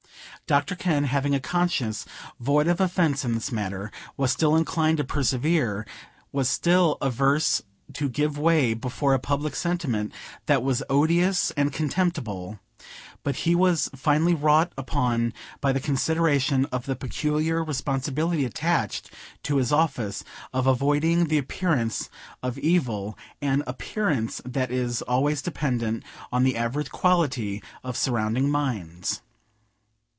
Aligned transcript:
Dr 0.47 0.75
Kenn, 0.75 1.05
having 1.05 1.33
a 1.33 1.39
conscience 1.39 2.03
void 2.37 2.67
of 2.67 2.81
offence 2.81 3.23
in 3.23 3.35
the 3.39 3.55
matter, 3.55 3.89
was 4.17 4.33
still 4.33 4.53
inclined 4.57 4.97
to 4.97 5.05
persevere,—was 5.05 6.49
still 6.49 6.97
averse 6.99 7.61
to 7.93 8.09
give 8.09 8.37
way 8.37 8.73
before 8.73 9.13
a 9.13 9.19
public 9.19 9.55
sentiment 9.55 10.11
that 10.47 10.61
was 10.61 10.83
odious 10.89 11.51
and 11.51 11.71
contemptible; 11.71 12.59
but 13.23 13.37
he 13.37 13.55
was 13.55 13.89
finally 13.95 14.33
wrought 14.33 14.73
upon 14.77 15.31
by 15.61 15.71
the 15.71 15.79
consideration 15.79 16.65
of 16.65 16.85
the 16.85 16.97
peculiar 16.97 17.63
responsibility 17.63 18.43
attached 18.43 19.09
to 19.43 19.55
his 19.55 19.71
office, 19.71 20.21
of 20.51 20.67
avoiding 20.67 21.27
the 21.29 21.37
appearance 21.37 22.09
of 22.43 22.57
evil,—an 22.59 23.63
"appearance" 23.65 24.41
that 24.43 24.69
is 24.69 25.01
always 25.03 25.41
dependent 25.41 26.03
on 26.29 26.43
the 26.43 26.57
average 26.57 26.91
quality 26.91 27.63
of 27.85 27.95
surrounding 27.95 28.49
minds. 28.51 29.21